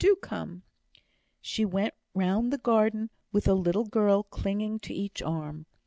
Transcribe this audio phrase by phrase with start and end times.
[0.01, 0.63] Do come!"
[1.41, 5.67] She went round the garden with a little girl clinging to each arm.